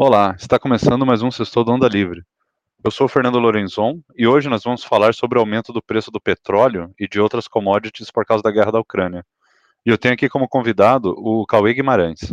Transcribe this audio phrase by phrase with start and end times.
[0.00, 2.22] Olá, está começando mais um Sextou do Onda Livre.
[2.84, 6.08] Eu sou o Fernando Lorenzon e hoje nós vamos falar sobre o aumento do preço
[6.12, 9.26] do petróleo e de outras commodities por causa da guerra da Ucrânia.
[9.84, 12.32] E eu tenho aqui como convidado o Cauê Guimarães.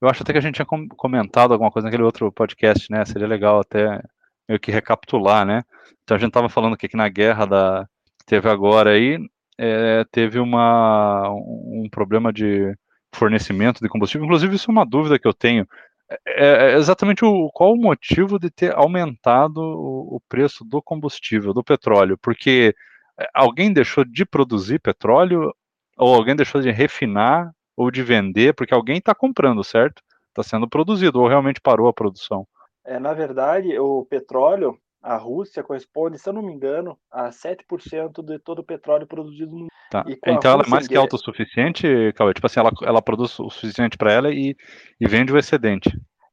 [0.00, 0.66] Eu acho até que a gente tinha
[0.96, 3.04] comentado alguma coisa naquele outro podcast, né?
[3.04, 4.00] Seria legal até
[4.48, 5.64] meio que recapitular, né?
[6.04, 7.88] Então a gente estava falando que aqui na guerra da
[8.24, 9.18] teve agora aí,
[9.58, 12.78] é, teve uma, um problema de
[13.12, 14.24] fornecimento de combustível.
[14.24, 15.66] Inclusive, isso é uma dúvida que eu tenho.
[16.08, 20.80] É, é, é exatamente o, qual o motivo de ter aumentado o, o preço do
[20.80, 22.18] combustível, do petróleo?
[22.22, 22.74] Porque
[23.18, 25.52] é, alguém deixou de produzir petróleo,
[25.96, 30.02] ou alguém deixou de refinar, ou de vender, porque alguém está comprando, certo?
[30.28, 32.46] Está sendo produzido, ou realmente parou a produção?
[32.84, 38.24] É, na verdade, o petróleo, a Rússia corresponde, se eu não me engano, a 7%
[38.24, 39.70] de todo o petróleo produzido no mundo.
[39.88, 40.04] Tá.
[40.26, 42.34] Então ela é mais que autossuficiente, Cauê?
[42.34, 44.56] Tipo assim, ela, ela produz o suficiente para ela e,
[45.00, 45.88] e vende o excedente.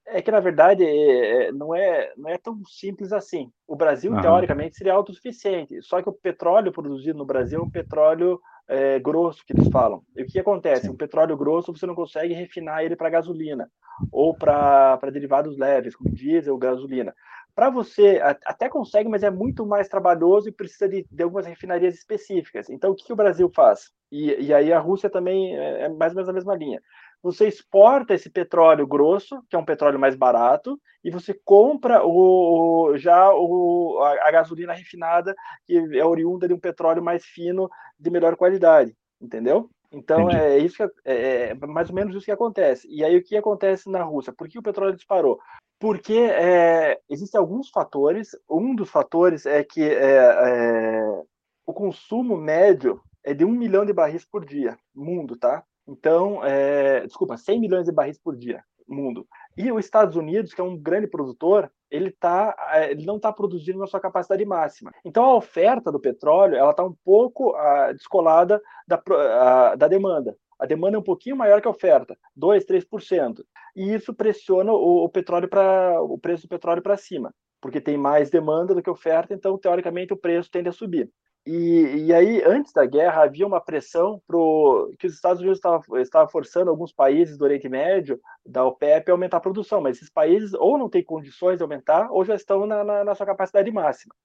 [0.07, 3.51] É que, na verdade, é, é, não, é, não é tão simples assim.
[3.67, 4.21] O Brasil, uhum.
[4.21, 5.79] teoricamente, seria autossuficiente.
[5.83, 10.01] Só que o petróleo produzido no Brasil é um petróleo é, grosso, que eles falam.
[10.15, 10.87] E o que acontece?
[10.87, 10.89] Sim.
[10.89, 13.69] Um petróleo grosso, você não consegue refinar ele para gasolina
[14.11, 17.13] ou para derivados leves, como diesel, gasolina.
[17.55, 21.93] Para você, até consegue, mas é muito mais trabalhoso e precisa de, de algumas refinarias
[21.93, 22.67] específicas.
[22.69, 23.91] Então, o que, que o Brasil faz?
[24.11, 26.81] E, e, aí a Rússia também é, é mais ou menos a mesma linha.
[27.21, 32.97] Você exporta esse petróleo grosso, que é um petróleo mais barato, e você compra o,
[32.97, 38.09] já o, a, a gasolina refinada, que é oriunda de um petróleo mais fino, de
[38.09, 39.69] melhor qualidade, entendeu?
[39.93, 40.37] Então Entendi.
[40.37, 42.87] é isso que é, é, mais ou menos isso que acontece.
[42.89, 44.33] E aí o que acontece na Rússia?
[44.33, 45.39] Por que o petróleo disparou?
[45.79, 48.31] Porque é, existem alguns fatores.
[48.49, 51.23] Um dos fatores é que é, é,
[51.65, 55.63] o consumo médio é de um milhão de barris por dia, mundo, tá?
[55.87, 59.27] Então, é, desculpa, 100 milhões de barris por dia, mundo.
[59.55, 63.31] E os Estados Unidos, que é um grande produtor, ele, tá, é, ele não está
[63.31, 64.91] produzindo na sua capacidade máxima.
[65.05, 70.35] Então, a oferta do petróleo ela está um pouco uh, descolada da, uh, da demanda.
[70.59, 73.43] A demanda é um pouquinho maior que a oferta, 2, 3%.
[73.75, 77.95] E isso pressiona o, o petróleo para o preço do petróleo para cima, porque tem
[77.95, 81.11] mais demanda do que oferta, então teoricamente o preço tende a subir.
[81.45, 85.97] E, e aí, antes da guerra, havia uma pressão pro, que os Estados Unidos estavam
[85.97, 90.09] estava forçando alguns países do Oriente Médio, da OPEP, a aumentar a produção, mas esses
[90.09, 93.69] países ou não têm condições de aumentar ou já estão na, na, na sua capacidade
[93.71, 94.15] máxima.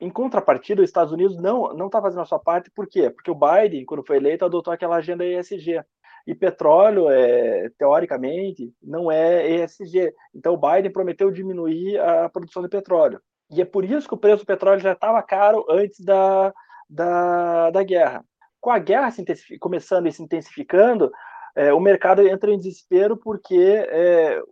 [0.00, 3.10] Em contrapartida, os Estados Unidos não não está fazendo a sua parte, por quê?
[3.10, 5.82] Porque o Biden, quando foi eleito, adotou aquela agenda ESG.
[6.26, 10.12] E petróleo, é, teoricamente, não é ESG.
[10.34, 13.20] Então, o Biden prometeu diminuir a produção de petróleo.
[13.50, 16.52] E é por isso que o preço do petróleo já estava caro antes da,
[16.88, 18.24] da, da guerra.
[18.60, 19.12] Com a guerra
[19.60, 21.10] começando e se intensificando,
[21.56, 24.42] é, o mercado entra em desespero porque é,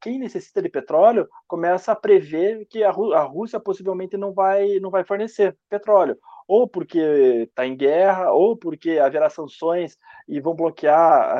[0.00, 4.90] quem necessita de petróleo começa a prever que a, a Rússia possivelmente não vai, não
[4.90, 6.16] vai fornecer petróleo
[6.50, 9.96] ou porque está em guerra, ou porque haverá sanções
[10.26, 11.38] e vão bloquear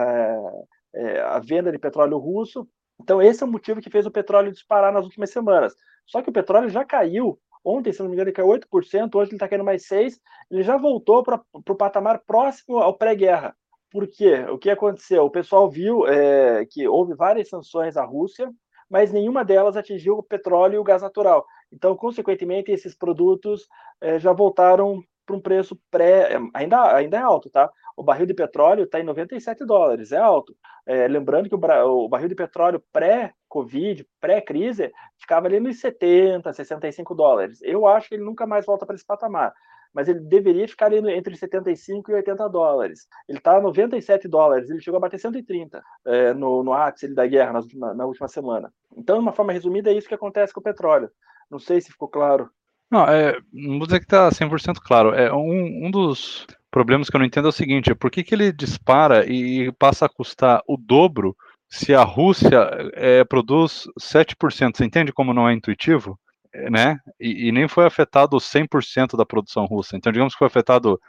[0.95, 2.65] é, é, a venda de petróleo russo.
[3.03, 5.75] Então, esse é o motivo que fez o petróleo disparar nas últimas semanas.
[6.07, 7.39] Só que o petróleo já caiu.
[7.65, 10.19] Ontem, se não me engano, ele caiu 8%, hoje ele está caindo mais 6%.
[10.51, 13.57] Ele já voltou para o patamar próximo ao pré-guerra.
[13.91, 14.45] Por quê?
[14.51, 15.25] O que aconteceu?
[15.25, 18.51] O pessoal viu é, que houve várias sanções à Rússia,
[18.89, 21.45] mas nenhuma delas atingiu o petróleo e o gás natural.
[21.73, 23.67] Então, consequentemente, esses produtos
[24.01, 26.39] é, já voltaram para um preço pré.
[26.55, 27.71] Ainda, ainda é alto, tá?
[27.97, 30.57] O barril de petróleo está em 97 dólares, é alto.
[30.87, 37.15] É, lembrando que o, o, barril de petróleo pré-Covid, pré-crise, ficava ali nos 70, 65
[37.15, 37.61] dólares.
[37.63, 39.55] Eu acho que ele nunca mais volta para esse patamar.
[39.93, 43.09] Mas ele deveria ficar ali entre 75 e 80 dólares.
[43.29, 47.27] Ele está a 97 dólares, ele chegou a bater 130 é, no, no ápice da
[47.27, 48.73] guerra na, na última semana.
[48.97, 51.11] Então, de uma forma resumida, é isso que acontece com o petróleo.
[51.51, 52.49] Não sei se ficou claro.
[52.91, 55.15] Não, é, não vou dizer que está 100% claro.
[55.15, 58.25] É um, um dos problemas que eu não entendo é o seguinte: é por que,
[58.25, 61.37] que ele dispara e passa a custar o dobro
[61.69, 64.77] se a Rússia é, produz 7%?
[64.77, 66.19] Você entende como não é intuitivo?
[66.53, 66.99] É, né?
[67.19, 69.97] E, e nem foi afetado 100% da produção russa.
[69.97, 71.01] Então, digamos que foi afetado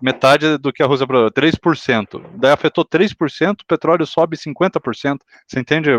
[0.00, 2.24] metade do que a Rússia produziu, 3%.
[2.36, 5.18] Daí afetou 3%, o petróleo sobe 50%.
[5.46, 5.90] Você entende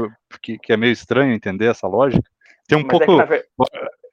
[0.41, 2.27] que, que é meio estranho entender essa lógica?
[2.67, 3.21] Tem um Mas pouco.
[3.21, 3.43] É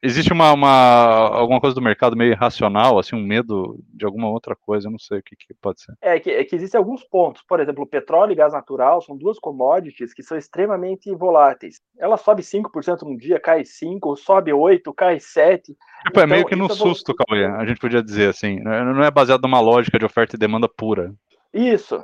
[0.03, 4.57] existe uma, uma, alguma coisa do mercado meio irracional, assim, um medo de alguma outra
[4.57, 5.95] coisa, eu não sei o que, que pode ser.
[6.03, 9.39] É que, é que existem alguns pontos, por exemplo, petróleo e gás natural são duas
[9.39, 11.81] commodities que são extremamente voláteis.
[11.99, 15.63] Ela sobe 5% num dia, cai 5%, sobe 8%, cai 7%.
[15.63, 15.77] Tipo,
[16.09, 18.83] então, é meio então, que no é susto, Cauê, a gente podia dizer assim, né?
[18.83, 21.15] não é baseado numa lógica de oferta e demanda pura.
[21.55, 22.03] Isso,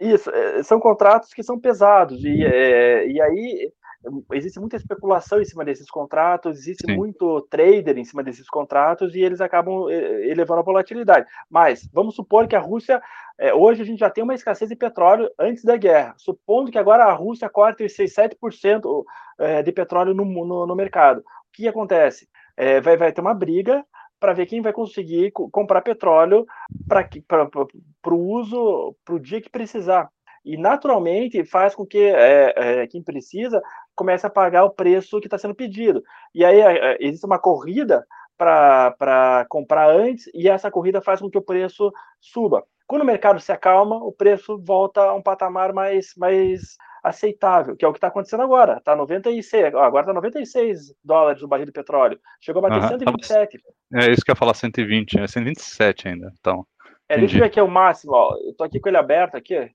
[0.00, 0.30] isso.
[0.30, 3.72] É, são contratos que são pesados e, é, e aí
[4.32, 6.96] existe muita especulação em cima desses contratos, existe Sim.
[6.96, 11.26] muito trader em cima desses contratos e eles acabam elevando a volatilidade.
[11.48, 13.02] Mas vamos supor que a Rússia,
[13.38, 16.78] é, hoje a gente já tem uma escassez de petróleo antes da guerra, supondo que
[16.78, 19.04] agora a Rússia corte os 6, 7%
[19.64, 21.20] de petróleo no, no, no, mercado.
[21.20, 22.28] O que acontece?
[22.56, 23.84] É, vai, vai ter uma briga
[24.20, 26.46] para ver quem vai conseguir comprar petróleo
[26.86, 30.10] para o uso para o dia que precisar.
[30.44, 33.62] E naturalmente faz com que é, é, quem precisa
[34.00, 36.02] comece a pagar o preço que está sendo pedido.
[36.34, 38.06] E aí é, é, existe uma corrida
[38.38, 42.64] para comprar antes, e essa corrida faz com que o preço suba.
[42.86, 47.84] Quando o mercado se acalma, o preço volta a um patamar mais, mais aceitável, que
[47.84, 48.78] é o que está acontecendo agora.
[48.78, 52.18] Está 96, agora está 96 dólares o barril de petróleo.
[52.40, 52.98] Chegou a bater uhum.
[52.98, 53.58] 127.
[53.92, 56.32] É isso que eu ia falar, 120, é 127 ainda.
[56.40, 56.66] Então,
[57.06, 58.14] é, deixa eu ver aqui o máximo.
[58.14, 58.34] Ó.
[58.42, 59.70] Eu estou aqui com ele aberto aqui.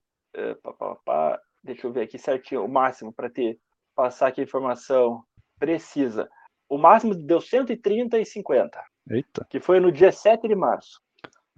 [1.62, 3.60] Deixa eu ver aqui certinho o máximo para ter
[3.96, 5.24] passar aqui a informação
[5.58, 6.28] precisa.
[6.68, 8.78] O máximo deu 130 e 50.
[9.10, 9.46] Eita.
[9.48, 11.00] Que foi no dia 7 de março.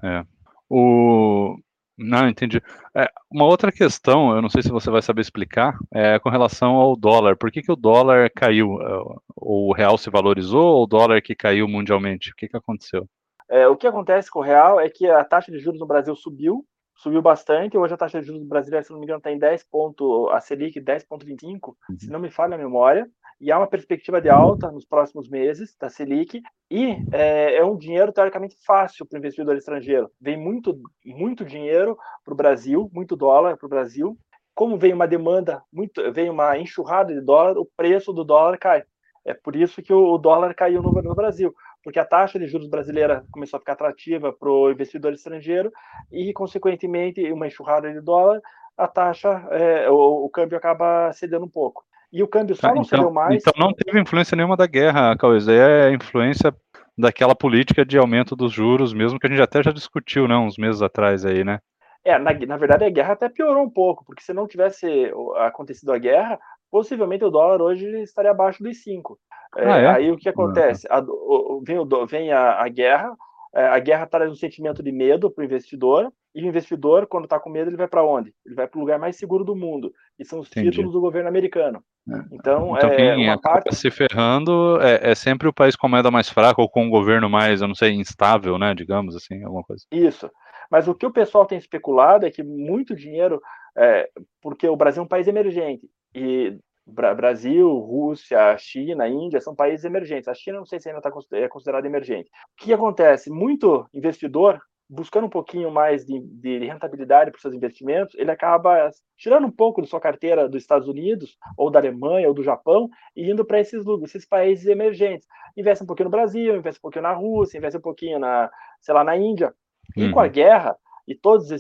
[0.03, 0.23] É.
[0.71, 1.59] O...
[1.97, 2.63] Não, entendi.
[2.95, 6.77] É, uma outra questão, eu não sei se você vai saber explicar, é com relação
[6.77, 7.37] ao dólar.
[7.37, 8.81] Por que, que o dólar caiu?
[8.81, 12.31] É, o real se valorizou ou o dólar que caiu mundialmente?
[12.31, 13.09] O que, que aconteceu?
[13.51, 16.15] É, o que acontece com o real é que a taxa de juros no Brasil
[16.15, 16.65] subiu,
[16.99, 17.79] subiu bastante.
[17.79, 20.41] Hoje a taxa de juros brasileira, se não me engano, está em 10 ponto, a
[20.41, 21.99] Selic 10,25, uhum.
[21.99, 23.09] se não me falha a memória
[23.41, 27.77] e há uma perspectiva de alta nos próximos meses da Selic, e é, é um
[27.77, 30.11] dinheiro teoricamente fácil para o investidor estrangeiro.
[30.21, 34.19] Vem muito, muito dinheiro para o Brasil, muito dólar para o Brasil.
[34.55, 38.83] Como vem uma demanda, muito, vem uma enxurrada de dólar, o preço do dólar cai.
[39.25, 41.55] É por isso que o dólar caiu no, no Brasil,
[41.89, 45.73] porque a taxa de juros brasileira começou a ficar atrativa para o investidor estrangeiro
[46.13, 48.43] e, consequentemente, uma enxurrada de dólar,
[48.77, 51.83] a taxa, é, o, o câmbio acaba cedendo um pouco.
[52.13, 53.37] E o câmbio só tá, não então, cedeu mais.
[53.37, 55.39] Então não teve influência nenhuma da guerra, Cauê.
[55.49, 56.55] É influência
[56.97, 60.59] daquela política de aumento dos juros, mesmo que a gente até já discutiu, né, uns
[60.59, 61.59] meses atrás aí, né?
[62.05, 65.91] É, na, na verdade a guerra até piorou um pouco, porque se não tivesse acontecido
[65.91, 66.39] a guerra,
[66.71, 69.19] possivelmente o dólar hoje estaria abaixo dos 5.
[69.57, 69.87] É, ah, é?
[69.87, 70.87] Aí o que acontece?
[70.91, 73.15] A, o, vem, o, vem a, a guerra,
[73.55, 77.25] é, a guerra traz um sentimento de medo para o investidor, e o investidor, quando
[77.25, 78.33] está com medo, ele vai para onde?
[78.45, 80.71] Ele vai para o lugar mais seguro do mundo, e são os Entendi.
[80.71, 81.83] títulos do governo americano.
[82.09, 82.19] É.
[82.33, 83.75] Então, então é, uma parte...
[83.75, 86.91] se ferrando é, é, sempre o país com a moeda mais fraca ou com o
[86.91, 89.85] governo mais, eu não sei, instável, né, digamos assim, alguma coisa.
[89.91, 90.31] Isso.
[90.71, 93.41] Mas o que o pessoal tem especulado é que muito dinheiro,
[93.77, 94.09] é,
[94.43, 100.29] porque o Brasil é um país emergente, e Brasil, Rússia, China, Índia são países emergentes.
[100.29, 102.31] A China não sei se ainda está é considerada emergente.
[102.31, 103.31] O que acontece?
[103.31, 109.47] Muito investidor buscando um pouquinho mais de, de rentabilidade para seus investimentos, ele acaba tirando
[109.47, 113.31] um pouco de sua carteira dos Estados Unidos, ou da Alemanha, ou do Japão, e
[113.31, 115.29] indo para esses, esses países emergentes.
[115.57, 118.51] Investe um pouquinho no Brasil, investe um pouquinho na Rússia, investe um pouquinho na,
[118.81, 119.53] sei lá, na Índia.
[119.97, 120.13] E uhum.
[120.13, 120.31] com a uhum.
[120.31, 120.77] guerra
[121.07, 121.51] e todas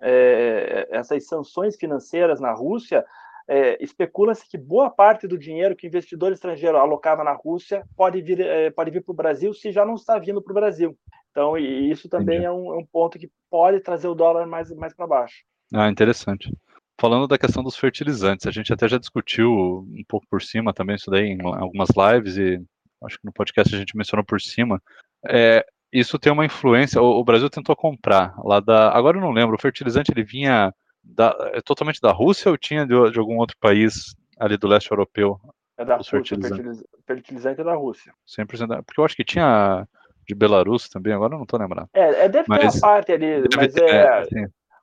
[0.00, 3.04] é, essas sanções financeiras na Rússia,
[3.48, 8.20] é, especula-se que boa parte do dinheiro que o investidor estrangeiro alocava na Rússia pode
[8.22, 10.96] vir, é, pode vir para o Brasil se já não está vindo para o Brasil.
[11.30, 14.70] Então, e isso também é um, é um, ponto que pode trazer o dólar mais,
[14.74, 15.42] mais para baixo.
[15.72, 16.52] Ah, interessante.
[17.00, 20.96] Falando da questão dos fertilizantes, a gente até já discutiu um pouco por cima também
[20.96, 22.62] isso daí em algumas lives e
[23.02, 24.80] acho que no podcast a gente mencionou por cima.
[25.26, 27.00] É, isso tem uma influência.
[27.00, 28.90] O, o, Brasil tentou comprar lá da.
[28.92, 29.56] Agora eu não lembro.
[29.56, 33.56] O fertilizante ele vinha da, é totalmente da Rússia ou tinha de, de algum outro
[33.58, 35.40] país ali do leste europeu?
[35.76, 36.18] É da Rússia.
[36.18, 36.84] Fertilizante.
[37.06, 38.12] fertilizante é da Rússia.
[38.28, 38.66] 100%.
[38.66, 39.86] Da, porque eu acho que tinha
[40.26, 41.88] de Belarus também, agora eu não estou lembrando.
[41.92, 44.24] É, é deve mas, ter uma parte ali, mas ter, é,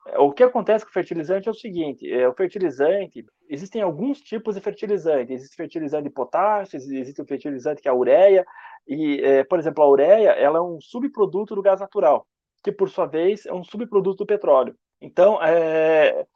[0.08, 4.20] é, o que acontece com o fertilizante é o seguinte, é, o fertilizante, existem alguns
[4.20, 8.44] tipos de fertilizante, existe fertilizante de potássio, existe o fertilizante que é a ureia,
[8.86, 12.26] e, é, por exemplo, a ureia, ela é um subproduto do gás natural,
[12.62, 14.74] que por sua vez é um subproduto do petróleo.
[15.00, 16.26] Então, é,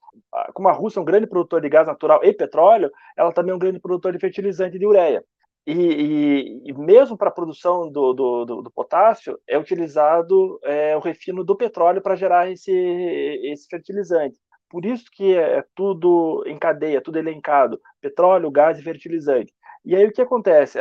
[0.52, 3.54] como a Rússia é um grande produtor de gás natural e petróleo, ela também é
[3.54, 5.24] um grande produtor de fertilizante de ureia.
[5.66, 10.94] E, e, e mesmo para a produção do, do, do, do, potássio, é utilizado é,
[10.94, 14.38] o refino do petróleo para gerar esse, esse fertilizante.
[14.68, 19.54] Por isso que é tudo em cadeia, tudo elencado: petróleo, gás e fertilizante.
[19.84, 20.78] E aí o que acontece?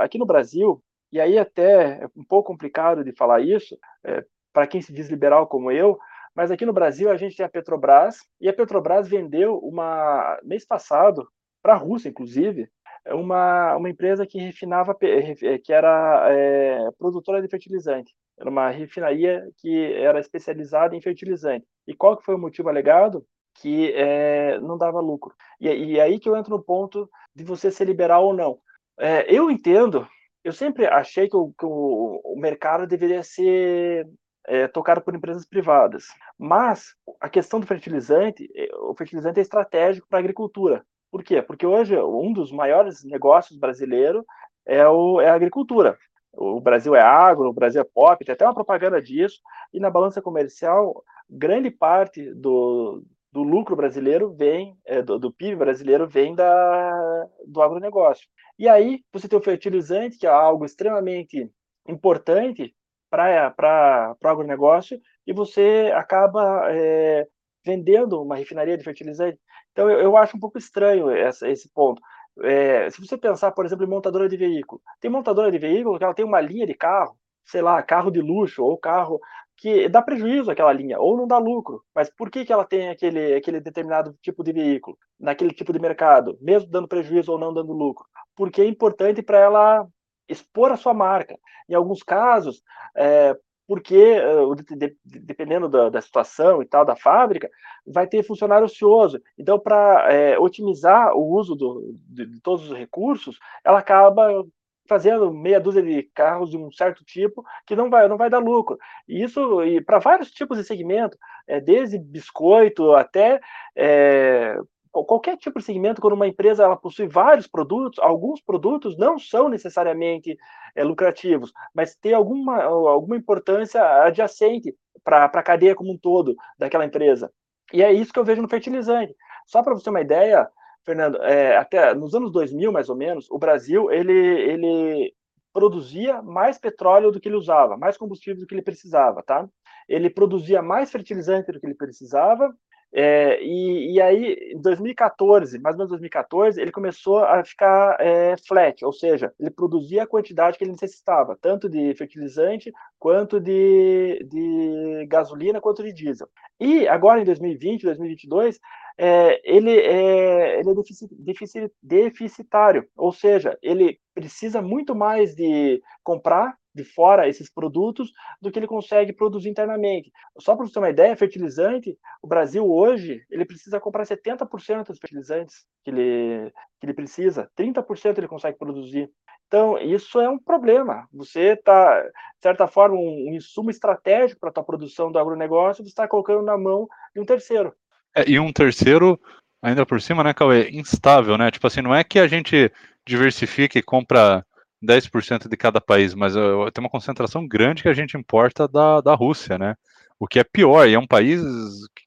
[0.00, 4.66] aqui no Brasil, e aí até é um pouco complicado de falar isso, é, para
[4.66, 5.98] quem se diz liberal como eu,
[6.34, 10.64] mas aqui no Brasil a gente tem a Petrobras, e a Petrobras vendeu uma mês
[10.64, 11.28] passado,
[11.62, 12.68] para a Rússia, inclusive,
[13.06, 18.12] uma, uma empresa que refinava, que era é, produtora de fertilizante.
[18.38, 21.66] Era uma refinaria que era especializada em fertilizante.
[21.86, 23.24] E qual que foi o motivo alegado?
[23.60, 25.34] Que é, não dava lucro.
[25.60, 28.58] E, e aí que eu entro no ponto de você ser liberal ou não.
[28.98, 30.06] É, eu entendo,
[30.42, 34.08] eu sempre achei que o, que o, o mercado deveria ser
[34.46, 36.06] é, tocado por empresas privadas.
[36.38, 40.84] Mas a questão do fertilizante, é, o fertilizante é estratégico para a agricultura.
[41.10, 41.42] Por quê?
[41.42, 44.24] Porque hoje um dos maiores negócios brasileiros
[44.66, 45.98] é, o, é a agricultura.
[46.32, 49.40] O Brasil é agro, o Brasil é pop, tem até uma propaganda disso.
[49.72, 55.56] E na balança comercial, grande parte do, do lucro brasileiro vem, é, do, do, PIB
[55.56, 58.26] brasileiro vem da, do agronegócio.
[58.58, 61.50] E aí você tem o fertilizante, que é algo extremamente
[61.86, 62.74] importante
[63.12, 67.26] para o agronegócio, e você acaba é,
[67.64, 69.38] vendendo uma refinaria de fertilizante.
[69.72, 72.00] Então, eu, eu acho um pouco estranho essa, esse ponto.
[72.42, 76.04] É, se você pensar, por exemplo, em montadora de veículo, tem montadora de veículo que
[76.04, 77.14] ela tem uma linha de carro,
[77.44, 79.20] sei lá, carro de luxo ou carro
[79.56, 81.82] que dá prejuízo aquela linha ou não dá lucro.
[81.94, 85.78] Mas por que, que ela tem aquele, aquele determinado tipo de veículo naquele tipo de
[85.78, 88.04] mercado, mesmo dando prejuízo ou não dando lucro?
[88.34, 89.86] Porque é importante para ela
[90.28, 91.38] expor a sua marca.
[91.68, 92.62] Em alguns casos,
[92.96, 93.36] é,
[93.66, 97.48] porque eh, dependendo da, da, situação e tal da fábrica,
[97.86, 99.20] vai ter funcionário ocioso.
[99.38, 104.44] Então, para é, otimizar o uso do, de, de, todos os recursos, ela acaba
[104.86, 108.40] fazendo meia dúzia de carros de um certo tipo que não vai, não vai dar
[108.40, 108.76] lucro.
[109.08, 113.40] E isso e para vários tipos de segmento, é, desde biscoito até
[113.76, 114.54] é,
[114.92, 119.48] qualquer tipo de segmento, quando uma empresa ela possui vários produtos, alguns produtos não são
[119.48, 120.36] necessariamente
[120.74, 126.84] é, lucrativos, mas tem alguma, alguma importância adjacente para a cadeia como um todo daquela
[126.84, 127.32] empresa.
[127.72, 129.16] E é isso que eu vejo no fertilizante.
[129.46, 130.48] Só para você ter uma ideia,
[130.84, 135.14] Fernando, é, até nos anos 2000, mais ou menos, o Brasil ele, ele
[135.52, 139.48] produzia mais petróleo do que ele usava, mais combustível do que ele precisava, tá?
[139.88, 142.54] Ele produzia mais fertilizante do que ele precisava
[142.94, 148.36] é, e, e, aí, em 2014, mais ou menos 2014, ele começou a ficar é,
[148.36, 154.22] flat, ou seja, ele produzia a quantidade que ele necessitava, tanto de fertilizante, quanto de,
[154.30, 156.28] de gasolina, quanto de diesel.
[156.60, 158.60] E agora, em 2020, 2022,
[158.98, 166.84] é, ele, é, ele é deficitário, ou seja, ele precisa muito mais de comprar de
[166.84, 170.10] fora esses produtos do que ele consegue produzir internamente.
[170.38, 174.98] Só para você ter uma ideia, fertilizante, o Brasil hoje, ele precisa comprar 70% dos
[174.98, 179.10] fertilizantes que ele, que ele precisa, 30% ele consegue produzir.
[179.46, 181.06] Então, isso é um problema.
[181.12, 182.10] Você está, de
[182.40, 186.42] certa forma, um, um insumo estratégico para a tua produção do agronegócio, você está colocando
[186.42, 187.74] na mão de um terceiro.
[188.16, 189.20] É, e um terceiro,
[189.60, 191.50] ainda por cima, né, Cauê, instável, né?
[191.50, 192.72] Tipo assim, não é que a gente
[193.06, 194.42] diversifique e compra
[194.82, 199.00] 10% de cada país, mas uh, tem uma concentração grande que a gente importa da,
[199.00, 199.76] da Rússia, né?
[200.18, 201.40] O que é pior, e é um país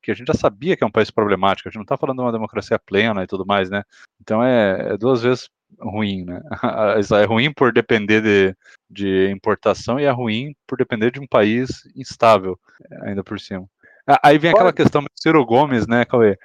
[0.01, 2.17] que a gente já sabia que é um país problemático, a gente não está falando
[2.17, 3.83] de uma democracia plena e tudo mais, né?
[4.21, 6.41] Então é, é duas vezes ruim, né?
[7.21, 8.55] É ruim por depender de,
[8.89, 12.57] de importação e é ruim por depender de um país instável,
[13.03, 13.67] ainda por cima.
[14.23, 16.37] Aí vem aquela questão do Ciro Gomes, né, Cauê?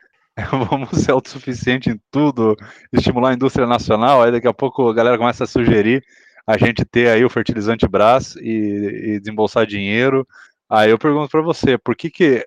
[0.69, 2.57] vamos ser autossuficiente em tudo,
[2.93, 6.05] estimular a indústria nacional, aí daqui a pouco a galera começa a sugerir
[6.47, 10.27] a gente ter aí o fertilizante Brás e, e desembolsar dinheiro.
[10.69, 12.47] Aí eu pergunto para você, por que que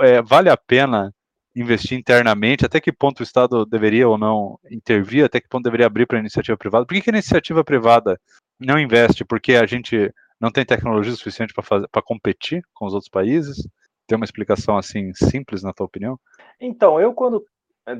[0.00, 1.12] é, vale a pena
[1.54, 2.64] investir internamente?
[2.64, 5.24] Até que ponto o Estado deveria ou não intervir?
[5.24, 6.86] Até que ponto deveria abrir para a iniciativa privada?
[6.86, 8.18] Por que, que a iniciativa privada
[8.58, 9.24] não investe?
[9.24, 13.66] Porque a gente não tem tecnologia suficiente para competir com os outros países?
[14.10, 16.18] Tem uma explicação assim simples, na tua opinião?
[16.60, 17.46] Então, eu quando,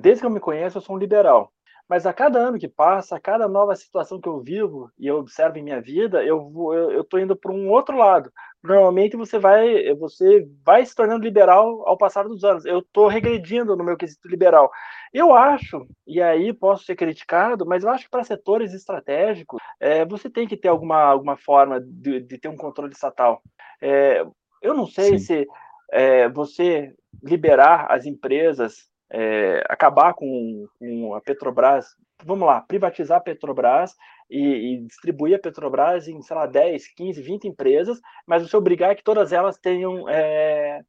[0.01, 1.53] desde que eu me conheço, eu sou um liberal.
[1.89, 5.19] Mas a cada ano que passa, a cada nova situação que eu vivo e eu
[5.19, 8.33] observo em minha vida, eu vou, eu estou indo para um outro lado.
[8.61, 12.65] Normalmente você vai, você vai se tornando liberal ao passar dos anos.
[12.65, 14.69] Eu estou regredindo no meu quesito liberal.
[15.15, 20.05] Eu acho, e aí posso ser criticado, mas eu acho que para setores estratégicos é,
[20.05, 23.41] você tem que ter alguma, alguma forma de, de ter um controle estatal.
[23.81, 24.27] É,
[24.61, 25.25] eu não sei Sim.
[25.25, 25.49] se
[25.93, 31.87] é, você liberar as empresas, é, acabar com, com, a Petrobras,
[32.25, 33.95] vamos lá, privatizar a Petrobras
[34.31, 38.95] e, e, distribuir a Petrobras em, sei lá, 10, 15, 20 empresas, mas você obrigar
[38.95, 40.83] que todas elas tenham é,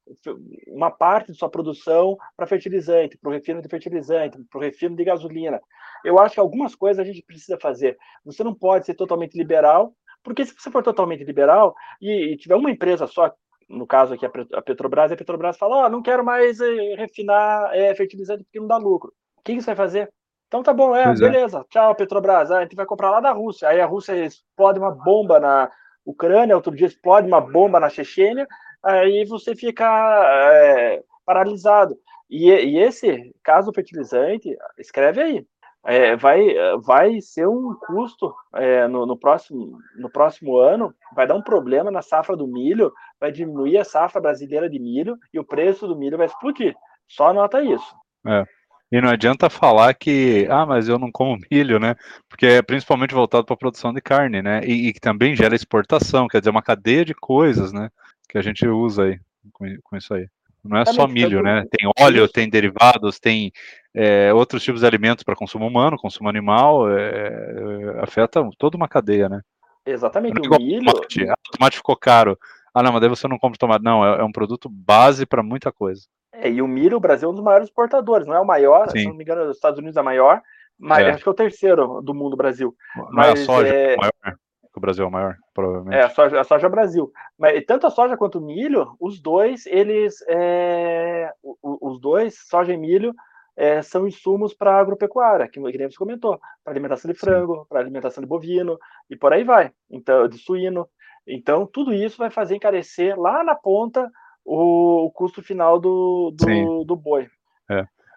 [0.67, 4.95] uma parte de sua produção para fertilizante, para o refino de fertilizante, para o refino
[4.95, 5.59] de gasolina.
[6.05, 7.97] Eu acho que algumas coisas a gente precisa fazer.
[8.23, 9.93] Você não pode ser totalmente liberal,
[10.23, 13.33] porque se você for totalmente liberal e, e tiver uma empresa só
[13.71, 17.73] no caso aqui a Petrobras, a Petrobras fala, ó, oh, não quero mais eh, refinar
[17.73, 19.13] é, fertilizante porque não dá lucro.
[19.37, 20.13] O que, que você vai fazer?
[20.47, 21.29] Então tá bom, é, pois é.
[21.29, 21.59] beleza.
[21.59, 21.63] É.
[21.69, 22.51] Tchau, Petrobras.
[22.51, 23.69] Ah, a gente vai comprar lá da Rússia.
[23.69, 25.71] Aí a Rússia explode uma bomba na
[26.05, 28.47] Ucrânia, outro dia explode uma bomba na Chechênia,
[28.83, 31.97] aí você fica é, paralisado.
[32.29, 35.47] E, e, esse caso fertilizante, escreve aí,
[35.83, 41.35] é, vai, vai ser um custo é, no, no, próximo, no próximo ano, vai dar
[41.35, 45.43] um problema na safra do milho, vai diminuir a safra brasileira de milho e o
[45.43, 46.75] preço do milho vai explodir.
[47.07, 47.95] Só anota isso.
[48.27, 48.45] É.
[48.91, 51.95] E não adianta falar que, ah, mas eu não como milho, né?
[52.27, 54.61] Porque é principalmente voltado para a produção de carne, né?
[54.65, 57.89] E, e, que também gera exportação, quer dizer, uma cadeia de coisas, né?
[58.27, 59.19] Que a gente usa aí
[59.53, 60.27] com, com isso aí.
[60.63, 61.65] Não é só milho, né?
[61.71, 63.51] Tem óleo, tem derivados, tem
[63.93, 68.87] é, outros tipos de alimentos para consumo humano, consumo animal, é, é, afeta toda uma
[68.87, 69.41] cadeia, né?
[69.85, 70.39] Exatamente.
[70.39, 70.85] O milho.
[70.85, 71.29] Tomate.
[71.29, 72.37] Ah, o tomate ficou caro.
[72.73, 73.83] Ah, não, mas daí você não compra tomate.
[73.83, 76.03] Não, é, é um produto base para muita coisa.
[76.33, 78.89] É, e o milho, o Brasil é um dos maiores exportadores, não é o maior,
[78.89, 78.99] Sim.
[78.99, 80.41] se não me engano, os Estados Unidos é maior,
[80.79, 81.11] mas é.
[81.11, 82.73] acho que é o terceiro do mundo, Brasil.
[82.95, 83.97] Não mas, é a soja é...
[83.97, 84.33] maior, né?
[84.81, 85.95] O Brasil é o maior, provavelmente.
[85.95, 87.11] É, a soja, a soja é Brasil.
[87.37, 90.15] Mas tanto a soja quanto o milho, os dois, eles.
[90.27, 91.31] É...
[91.61, 93.13] Os dois, soja e milho,
[93.55, 97.79] é, são insumos para agropecuária, que, que nem você comentou, para alimentação de frango, para
[97.79, 98.77] alimentação de bovino
[99.09, 100.87] e por aí vai, então de suíno.
[101.27, 104.09] Então tudo isso vai fazer encarecer lá na ponta
[104.43, 107.27] o, o custo final do, do, do boi.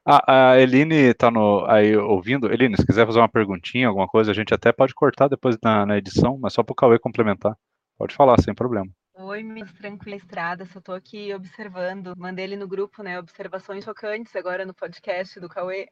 [0.07, 0.13] É.
[0.27, 1.31] Ah, a Eline está
[1.69, 2.53] aí ouvindo.
[2.53, 5.87] Eline, se quiser fazer uma perguntinha, alguma coisa, a gente até pode cortar depois na,
[5.87, 7.57] na edição, mas só para o Cauê complementar.
[7.97, 8.91] Pode falar, sem problema.
[9.17, 12.15] Oi, me tranquila estrada, só estou aqui observando.
[12.17, 13.17] Mandei ele no grupo, né?
[13.17, 15.87] Observações chocantes agora no podcast do Cauê.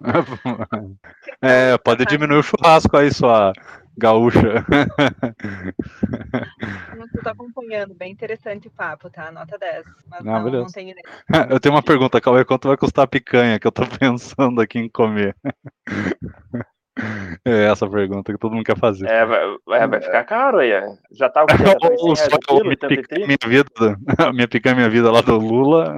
[1.40, 3.54] é, pode diminuir o churrasco aí, sua
[3.96, 4.40] gaúcha.
[7.14, 9.30] Estou acompanhando, bem interessante o papo, tá?
[9.30, 9.84] Nota 10.
[10.08, 11.04] Mas não, não, não tenho ideia.
[11.50, 14.78] Eu tenho uma pergunta, Cauê, quanto vai custar a picanha que eu estou pensando aqui
[14.78, 15.36] em comer?
[17.46, 19.08] É essa pergunta que todo mundo quer fazer.
[19.08, 19.40] É, vai,
[19.70, 20.70] é, vai ficar caro aí.
[20.70, 20.86] É.
[21.12, 21.54] Já tá o quê?
[21.62, 25.96] o, minha, picanha, minha vida, a minha picanha minha vida lá do Lula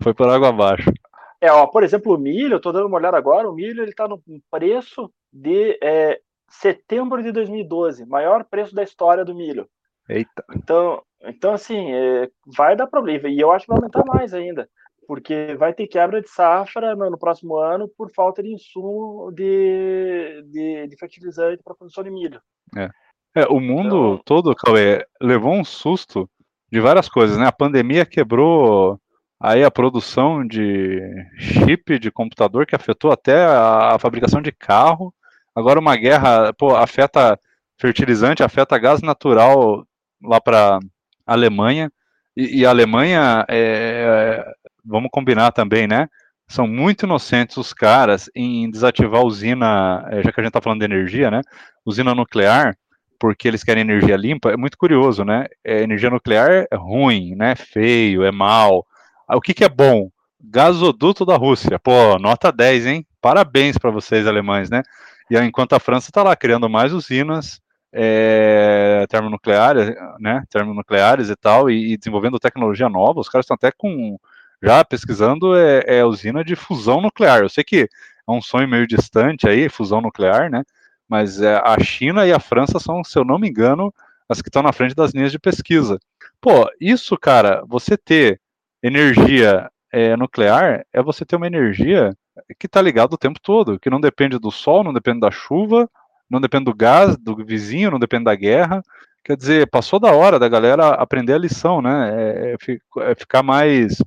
[0.00, 0.92] foi por água abaixo.
[1.40, 3.92] É, ó, por exemplo, o milho, eu tô dando uma olhada agora, o milho ele
[3.92, 9.66] tá no preço de é, setembro de 2012, maior preço da história do milho.
[10.10, 10.44] Eita.
[10.54, 13.28] Então, então assim, é, vai dar problema.
[13.28, 14.68] E eu acho que vai aumentar mais ainda
[15.10, 20.40] porque vai ter quebra de safra no, no próximo ano por falta de insumo de,
[20.46, 22.40] de, de fertilizante para produção de milho.
[22.76, 22.88] É.
[23.34, 26.30] é o mundo então, todo, Cauê, levou um susto
[26.70, 27.48] de várias coisas, né?
[27.48, 29.00] A pandemia quebrou
[29.40, 31.00] aí a produção de
[31.36, 35.12] chip de computador que afetou até a, fabricação de carro.
[35.56, 37.36] Agora uma guerra, pô, afeta
[37.80, 39.84] fertilizante, afeta gás natural
[40.22, 40.78] lá para
[41.26, 41.90] Alemanha.
[42.36, 44.44] E, e, a Alemanha é,
[44.84, 46.08] vamos combinar também, né?
[46.48, 50.60] São muito inocentes os caras em desativar a usina, eh, já que a gente está
[50.60, 51.42] falando de energia, né?
[51.84, 52.76] Usina nuclear,
[53.20, 54.50] porque eles querem energia limpa.
[54.50, 55.46] É muito curioso, né?
[55.64, 57.54] É, energia nuclear é ruim, né?
[57.54, 58.84] Feio, é mal.
[59.28, 60.10] Ah, o que, que é bom?
[60.40, 61.78] Gasoduto da Rússia.
[61.78, 63.06] Pô, nota 10, hein?
[63.20, 64.82] Parabéns para vocês, alemães, né?
[65.30, 67.60] E enquanto a França está lá criando mais usinas
[67.92, 70.42] é, termonucleares, né?
[70.50, 74.18] Termonucleares e tal, e, e desenvolvendo tecnologia nova, os caras estão até com
[74.62, 77.40] já pesquisando é, é usina de fusão nuclear.
[77.40, 77.88] Eu sei que
[78.28, 80.62] é um sonho meio distante aí, fusão nuclear, né?
[81.08, 83.92] Mas é, a China e a França são, se eu não me engano,
[84.28, 85.98] as que estão na frente das linhas de pesquisa.
[86.40, 88.40] Pô, isso, cara, você ter
[88.82, 92.14] energia é, nuclear é você ter uma energia
[92.58, 95.90] que está ligada o tempo todo, que não depende do sol, não depende da chuva,
[96.30, 98.82] não depende do gás, do vizinho, não depende da guerra.
[99.24, 102.10] Quer dizer, passou da hora da galera aprender a lição, né?
[102.14, 103.98] É, é, é ficar mais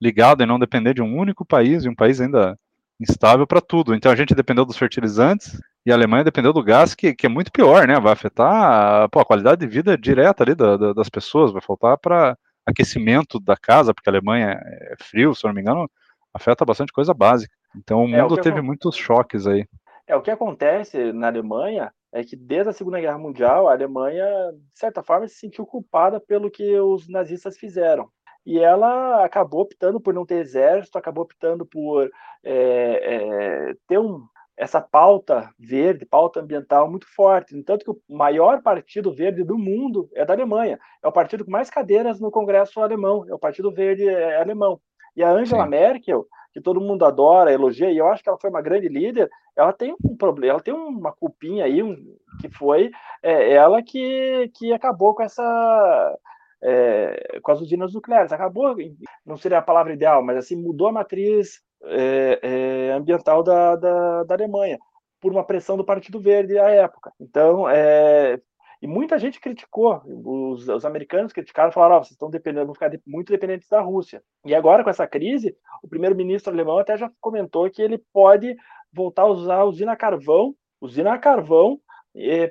[0.00, 2.58] ligado e não depender de um único país, e um país ainda
[3.00, 3.94] instável para tudo.
[3.94, 7.28] Então a gente dependeu dos fertilizantes e a Alemanha dependeu do gás, que, que é
[7.28, 7.98] muito pior, né?
[7.98, 11.96] Vai afetar pô, a qualidade de vida direta ali da, da, das pessoas, vai faltar
[11.96, 15.90] para aquecimento da casa, porque a Alemanha é frio, se não me engano,
[16.32, 17.52] afeta bastante coisa básica.
[17.76, 19.66] Então o é, mundo é, teve muitos choques aí.
[20.10, 24.26] É, o que acontece na Alemanha é que desde a Segunda Guerra Mundial, a Alemanha,
[24.52, 28.10] de certa forma, se sentiu culpada pelo que os nazistas fizeram
[28.44, 32.10] e ela acabou optando por não ter exército, acabou optando por
[32.42, 37.54] é, é, ter um, essa pauta verde, pauta ambiental muito forte.
[37.54, 40.80] No tanto que o maior partido verde do mundo é da Alemanha.
[41.04, 44.80] É o partido com mais cadeiras no Congresso alemão, é o Partido Verde é, alemão.
[45.14, 45.70] E a Angela Sim.
[45.70, 49.30] Merkel, que todo mundo adora, elogia, e eu acho que ela foi uma grande líder,
[49.56, 51.96] ela tem um problema, ela tem uma culpinha aí, um,
[52.40, 52.90] que foi
[53.22, 56.18] é, ela que, que acabou com essa
[56.62, 58.32] é, com as usinas nucleares.
[58.32, 58.76] Acabou,
[59.24, 64.24] não seria a palavra ideal, mas assim mudou a matriz é, é, ambiental da, da,
[64.24, 64.78] da, Alemanha
[65.20, 67.12] por uma pressão do Partido Verde à época.
[67.20, 68.40] Então, é,
[68.82, 72.90] e muita gente criticou, os, os americanos criticaram, falaram: oh, vocês estão dependendo, vão ficar
[73.06, 74.22] muito dependentes da Rússia.
[74.44, 78.56] E agora, com essa crise, o primeiro-ministro alemão até já comentou que ele pode
[78.92, 81.78] voltar a usar a usina a carvão, usina a carvão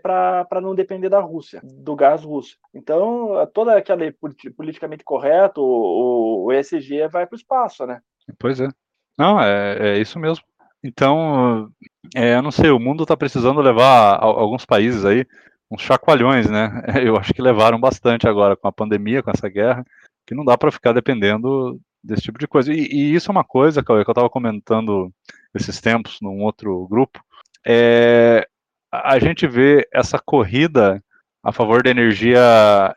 [0.02, 2.58] para não depender da Rússia, do gás russo.
[2.74, 4.04] Então, toda aquela
[4.56, 8.02] politicamente correto, o, o ESG vai para o espaço, né?
[8.38, 8.70] Pois é.
[9.18, 10.46] Não, é, é isso mesmo.
[10.82, 11.70] Então,
[12.15, 15.26] é, eu não sei, o mundo está precisando levar alguns países aí
[15.69, 16.84] uns chacoalhões, né?
[17.03, 19.86] Eu acho que levaram bastante agora com a pandemia, com essa guerra,
[20.25, 22.73] que não dá para ficar dependendo desse tipo de coisa.
[22.73, 25.12] E, e isso é uma coisa, Cauê, que eu estava comentando
[25.53, 27.23] esses tempos num outro grupo.
[27.65, 28.47] É,
[28.91, 31.03] a gente vê essa corrida
[31.43, 32.41] a favor da energia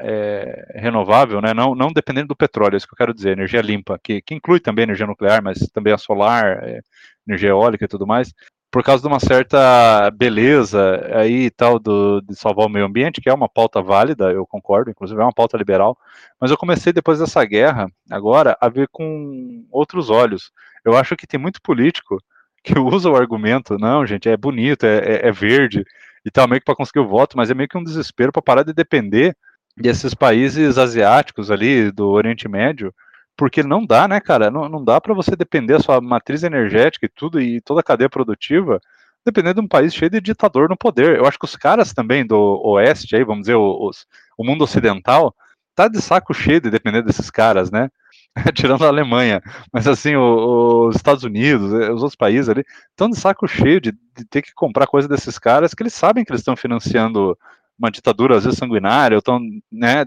[0.00, 1.54] é, renovável, né?
[1.54, 4.35] não, não dependendo do petróleo, é isso que eu quero dizer, energia limpa, que, que
[4.35, 6.80] inclui também energia nuclear, mas também a solar, é,
[7.26, 8.35] energia eólica e tudo mais,
[8.72, 13.28] por causa de uma certa beleza aí tal do, de salvar o meio ambiente, que
[13.28, 15.96] é uma pauta válida, eu concordo, inclusive é uma pauta liberal,
[16.40, 20.50] mas eu comecei depois dessa guerra, agora, a ver com outros olhos.
[20.82, 22.16] Eu acho que tem muito político
[22.64, 25.85] que usa o argumento, não, gente, é bonito, é, é, é verde
[26.24, 28.40] e tal, meio que para conseguir o voto, mas é meio que um desespero para
[28.40, 29.37] parar de depender
[29.76, 32.94] desses países asiáticos ali do Oriente Médio,
[33.37, 34.51] porque não dá, né, cara?
[34.51, 37.85] Não, não dá para você depender da sua matriz energética e tudo e toda a
[37.85, 38.81] cadeia produtiva
[39.25, 41.18] dependendo de um país cheio de ditador no poder.
[41.18, 45.35] Eu acho que os caras também do oeste aí, vamos dizer, os, o mundo ocidental,
[45.75, 47.88] tá de saco cheio de depender desses caras, né?
[48.55, 53.11] tirando a Alemanha, mas assim, o, os Estados Unidos, eh, os outros países ali, estão
[53.11, 56.33] de saco cheio de, de, ter que comprar coisa desses caras que eles sabem que
[56.33, 57.38] eles estão financiando
[57.79, 59.38] uma ditadura, às vezes sanguinária, estão
[59.71, 60.05] né,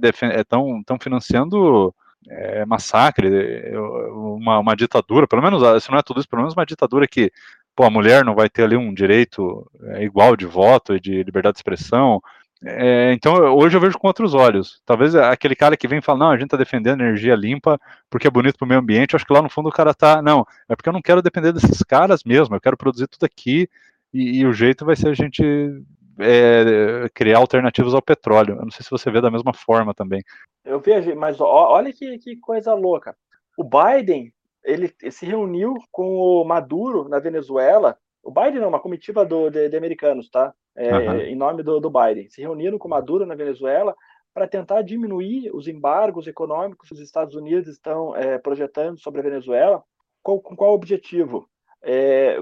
[0.47, 1.93] tão, tão financiando
[2.29, 3.29] é, massacre,
[4.11, 7.31] uma, uma ditadura, pelo menos, se não é tudo isso, pelo menos uma ditadura que
[7.75, 11.23] pô, a mulher não vai ter ali um direito é, igual de voto e de
[11.23, 12.21] liberdade de expressão,
[12.63, 14.81] é, então, hoje eu vejo com outros olhos.
[14.85, 18.27] Talvez aquele cara que vem e fala, não, a gente está defendendo energia limpa porque
[18.27, 20.21] é bonito para o meio ambiente, eu acho que lá no fundo o cara tá,
[20.21, 23.69] não, é porque eu não quero depender desses caras mesmo, eu quero produzir tudo aqui
[24.13, 25.43] e, e o jeito vai ser a gente
[26.19, 28.55] é, criar alternativas ao petróleo.
[28.55, 30.23] Eu não sei se você vê da mesma forma também.
[30.63, 33.15] Eu vejo, mas olha que, que coisa louca.
[33.57, 39.23] O Biden, ele se reuniu com o Maduro na Venezuela o Biden não, uma comitiva
[39.23, 40.51] do, de, de americanos, tá?
[40.75, 41.19] É, uhum.
[41.19, 42.27] Em nome do, do Biden.
[42.27, 43.95] Se reuniram com Maduro na Venezuela
[44.33, 49.23] para tentar diminuir os embargos econômicos que os Estados Unidos estão é, projetando sobre a
[49.23, 49.83] Venezuela.
[50.23, 51.47] Com, com qual objetivo?
[51.83, 52.37] É,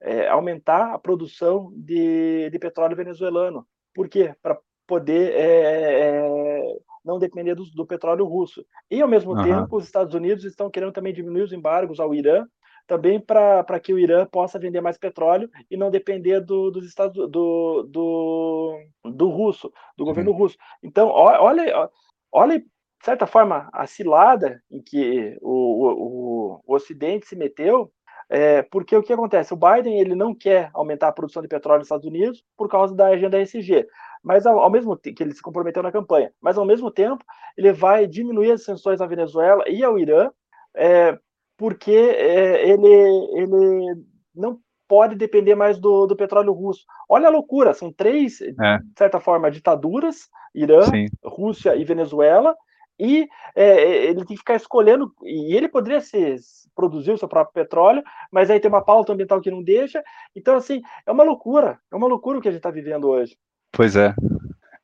[0.00, 3.66] é, aumentar a produção de, de petróleo venezuelano.
[3.94, 4.34] Por quê?
[4.42, 8.64] Para poder é, é, não depender do, do, petróleo russo.
[8.90, 9.42] E, ao mesmo uhum.
[9.42, 12.46] tempo, os Estados Unidos estão querendo também diminuir os embargos ao Irã
[12.86, 17.14] também para que o Irã possa vender mais petróleo e não depender do, dos Estados
[17.30, 20.36] do, do, do russo, do governo uhum.
[20.36, 20.56] russo.
[20.82, 21.90] Então, olha,
[22.30, 22.66] olha, de
[23.02, 27.90] certa forma, a cilada em que o, o, o Ocidente se meteu,
[28.28, 29.52] é, porque o que acontece?
[29.52, 32.94] O Biden ele não quer aumentar a produção de petróleo nos Estados Unidos por causa
[32.94, 33.86] da agenda SG,
[34.22, 37.24] mas ao, ao mesmo tempo que ele se comprometeu na campanha, mas ao mesmo tempo
[37.56, 40.30] ele vai diminuir as sanções à Venezuela e ao Irã
[40.74, 41.18] é,
[41.56, 44.58] porque é, ele, ele não
[44.88, 46.84] pode depender mais do, do petróleo russo.
[47.08, 48.78] Olha a loucura, são três, é.
[48.78, 51.06] de certa forma, ditaduras, Irã, Sim.
[51.24, 52.54] Rússia e Venezuela,
[52.98, 56.36] e é, ele tem que ficar escolhendo, e ele poderia ser,
[56.74, 60.02] produzir o seu próprio petróleo, mas aí tem uma pauta ambiental que não deixa,
[60.34, 63.36] então assim, é uma loucura, é uma loucura o que a gente está vivendo hoje.
[63.72, 64.14] Pois é.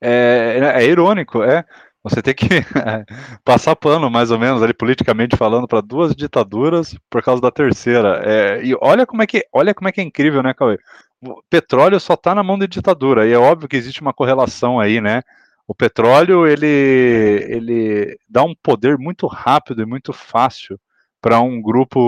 [0.00, 1.64] É, é irônico, é.
[2.02, 2.46] Você tem que
[3.44, 8.22] passar pano, mais ou menos, ali politicamente falando, para duas ditaduras por causa da terceira.
[8.24, 10.78] É, e olha como é que, olha como é que é incrível, né, Cauê?
[11.22, 14.80] O petróleo só está na mão da ditadura e é óbvio que existe uma correlação
[14.80, 15.22] aí, né?
[15.70, 20.76] O petróleo ele ele dá um poder muito rápido e muito fácil
[21.20, 22.00] para um grupo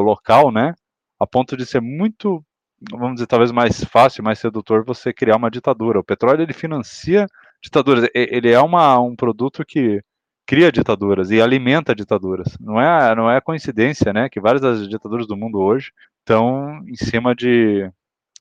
[0.00, 0.74] local, né?
[1.18, 2.40] A ponto de ser muito,
[2.88, 5.98] vamos dizer, talvez mais fácil, mais sedutor você criar uma ditadura.
[5.98, 7.26] O petróleo ele financia
[7.60, 8.08] ditaduras.
[8.14, 10.00] Ele é uma, um produto que
[10.46, 12.56] cria ditaduras e alimenta ditaduras.
[12.60, 16.94] Não é, não é coincidência, né, que várias das ditaduras do mundo hoje estão em
[16.94, 17.90] cima de,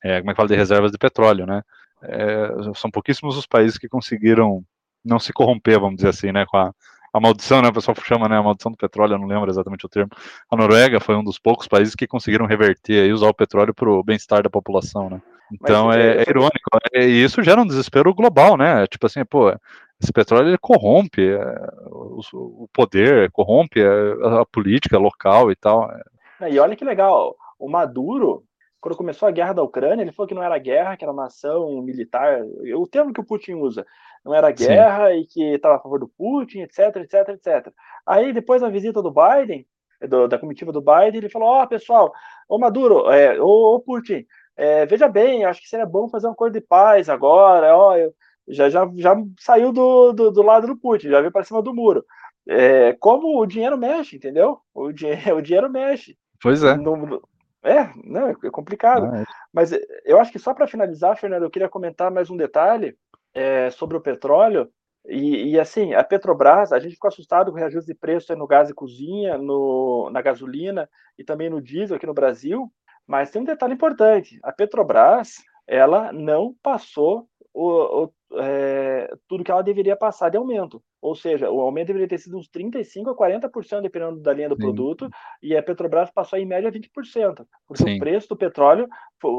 [0.04, 1.64] é, como é que fala, de reservas de petróleo, né?
[2.04, 4.64] É, são pouquíssimos os países que conseguiram
[5.04, 6.74] não se corromper, vamos dizer assim, né, com a,
[7.14, 9.86] a maldição, né, o pessoal chama, né, a maldição do petróleo, eu não lembro exatamente
[9.86, 10.12] o termo.
[10.50, 13.90] A Noruega foi um dos poucos países que conseguiram reverter e usar o petróleo para
[13.90, 15.22] o bem-estar da população, né?
[15.52, 16.70] Então é, é, irônico.
[16.94, 18.86] É, e isso gera um desespero global, né?
[18.86, 19.50] Tipo assim, pô,
[20.02, 25.90] esse petróleo ele corrompe é, o, o, poder, corrompe a, a, política local e tal.
[26.50, 28.44] E olha que legal, o Maduro,
[28.82, 31.26] quando começou a guerra da Ucrânia, ele falou que não era guerra, que era uma
[31.26, 32.42] ação militar,
[32.76, 33.86] o termo que o Putin usa,
[34.24, 35.20] não era guerra Sim.
[35.20, 37.74] e que estava a favor do Putin, etc, etc, etc.
[38.06, 39.66] Aí, depois da visita do Biden,
[40.08, 42.14] do, da comitiva do Biden, ele falou: Ó, oh, pessoal,
[42.48, 46.36] ô Maduro, é, ô, ô Putin, é, veja bem, acho que seria bom fazer uma
[46.36, 48.14] coisa de paz agora, ó, eu,
[48.48, 51.74] já, já, já saiu do, do, do, lado do Putin, já veio para cima do
[51.74, 52.04] muro.
[52.48, 54.60] É, como o dinheiro mexe, entendeu?
[54.74, 56.18] O, dinheiro, o dinheiro mexe.
[56.42, 56.76] Pois é.
[56.76, 57.22] No,
[57.64, 59.10] é, não, é complicado.
[59.12, 59.26] Ah, é.
[59.54, 59.72] Mas
[60.06, 62.98] eu acho que só para finalizar, Fernando, eu queria comentar mais um detalhe
[63.34, 64.70] é, sobre o petróleo.
[65.08, 68.48] E, e, assim, a Petrobras, a gente ficou assustado com o reajuste de preço no
[68.48, 72.72] gás de cozinha, no, na gasolina e também no diesel aqui no Brasil.
[73.08, 75.36] Mas tem um detalhe importante: a Petrobras
[75.68, 80.82] ela não passou o, o, é, tudo que ela deveria passar de aumento.
[81.02, 84.56] Ou seja, o aumento deveria ter sido uns 35% a 40%, dependendo da linha do
[84.56, 84.62] Sim.
[84.62, 85.10] produto,
[85.42, 87.96] e a Petrobras passou em média 20%, porque Sim.
[87.96, 88.88] o preço do petróleo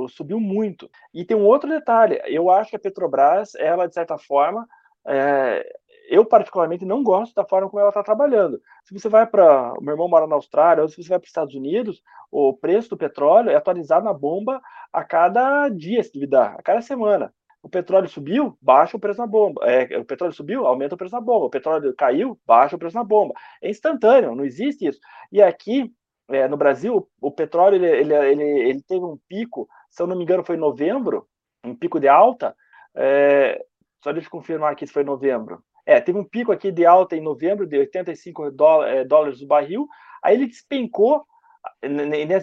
[0.09, 0.91] subiu muito.
[1.13, 4.67] E tem um outro detalhe: eu acho que a Petrobras, ela, de certa forma,
[5.07, 5.65] é,
[6.09, 8.61] eu particularmente não gosto da forma como ela está trabalhando.
[8.85, 11.25] Se você vai para, o meu irmão mora na Austrália, ou se você vai para
[11.25, 14.61] os Estados Unidos, o preço do petróleo é atualizado na bomba
[14.93, 17.33] a cada dia, se duvidar, a cada semana.
[17.63, 19.63] O petróleo subiu, baixa o preço na bomba.
[19.71, 21.47] É, o petróleo subiu, aumenta o preço na bomba.
[21.47, 23.35] O petróleo caiu, baixa o preço na bomba.
[23.63, 24.99] É instantâneo, não existe isso.
[25.31, 25.93] E aqui,
[26.29, 30.17] é, no Brasil, o petróleo ele, ele, ele, ele, teve um pico, se eu não
[30.17, 31.27] me engano, foi em novembro,
[31.63, 32.57] um pico de alta.
[32.95, 33.63] É,
[34.03, 35.63] só deixa eu confirmar aqui se foi em novembro.
[35.85, 38.47] É, teve um pico aqui de alta em novembro de 85
[38.87, 39.87] é, dólares o barril.
[40.23, 41.25] Aí ele despencou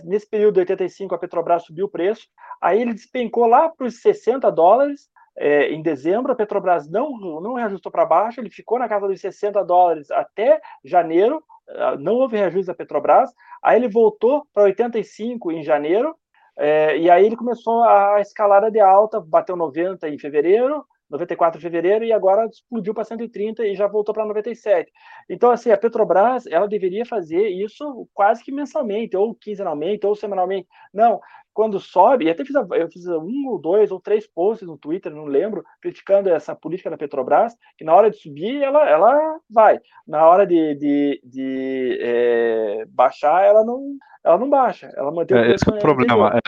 [0.03, 2.27] nesse período de 85 a Petrobras subiu o preço,
[2.62, 7.53] aí ele despencou lá para os 60 dólares é, em dezembro, a Petrobras não, não
[7.53, 12.38] reajustou para baixo, ele ficou na casa dos 60 dólares até janeiro, ah, não houve
[12.38, 16.15] reajuste da Petrobras, aí ele voltou para 85 em janeiro,
[16.58, 21.63] é, e aí ele começou a escalada de alta, bateu 90 em fevereiro, 94 de
[21.63, 24.91] fevereiro e agora explodiu para 130 e já voltou para 97.
[25.30, 30.67] Então, assim, a Petrobras, ela deveria fazer isso quase que mensalmente, ou quinzenalmente, ou semanalmente.
[30.93, 31.20] Não,
[31.58, 35.12] quando sobe, e até fiz, eu fiz um ou dois ou três posts no Twitter,
[35.12, 39.80] não lembro, criticando essa política da Petrobras, que na hora de subir, ela, ela vai.
[40.08, 44.91] Na hora de, de, de é, baixar, ela não, ela não baixa.
[44.96, 46.39] Ela mantém é, o esse é o problema.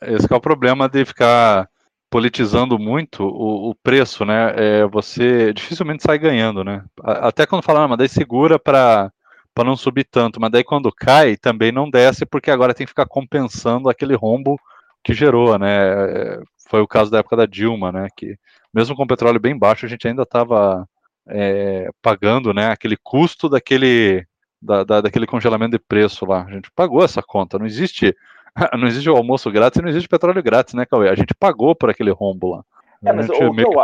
[0.00, 1.68] É, esse é o problema de ficar
[2.10, 4.52] politizando muito o, o preço, né?
[4.56, 6.84] É, você dificilmente sai ganhando, né?
[7.02, 9.12] Até quando falam, ah, mas daí segura para
[9.54, 12.90] para não subir tanto, mas daí quando cai também não desce porque agora tem que
[12.90, 14.60] ficar compensando aquele rombo
[15.02, 15.78] que gerou, né?
[15.78, 18.08] É, foi o caso da época da Dilma, né?
[18.14, 18.36] Que
[18.72, 20.86] mesmo com o petróleo bem baixo a gente ainda estava
[21.26, 22.70] é, pagando, né?
[22.70, 24.26] Aquele custo daquele
[24.60, 26.44] da, da, daquele congelamento de preço lá.
[26.44, 27.58] A gente pagou essa conta.
[27.58, 28.14] Não existe
[28.78, 31.08] não existe o almoço grátis e não existe petróleo grátis, né, Cauê?
[31.08, 32.64] A gente pagou por aquele rombo lá.
[33.04, 33.76] É, mas a gente o meio que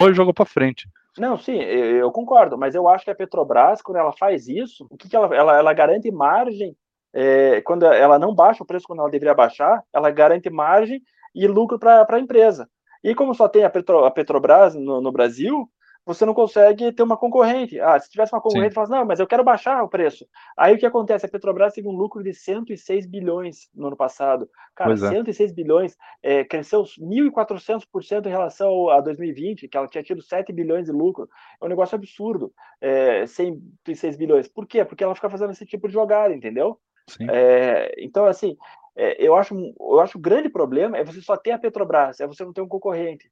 [0.00, 0.10] eu...
[0.10, 0.88] e jogou para frente.
[1.16, 4.96] Não, sim, eu concordo, mas eu acho que a Petrobras, quando ela faz isso, o
[4.96, 6.76] que, que ela, ela, ela garante margem
[7.12, 11.02] é, quando ela não baixa o preço quando ela deveria baixar, ela garante margem
[11.34, 12.68] e lucro para a empresa.
[13.02, 15.68] E como só tem a, Petro, a Petrobras no, no, Brasil,
[16.08, 17.78] você não consegue ter uma concorrente.
[17.78, 20.26] Ah, se tivesse uma concorrente, fala assim, não, mas eu quero baixar o preço.
[20.56, 21.26] Aí o que acontece?
[21.26, 24.48] A Petrobras teve um lucro de 106 bilhões no ano passado.
[24.74, 25.54] Cara, pois 106 é.
[25.54, 30.92] bilhões, é, cresceu 1.400% em relação a 2020, que ela tinha tido 7 bilhões de
[30.92, 31.28] lucro.
[31.60, 34.48] É um negócio absurdo, é, 106 bilhões.
[34.48, 34.86] Por quê?
[34.86, 36.80] Porque ela fica fazendo esse tipo de jogada, entendeu?
[37.30, 38.56] É, então, assim,
[38.98, 42.26] é, eu acho eu acho o grande problema é você só ter a Petrobras, é
[42.26, 43.30] você não ter um concorrente.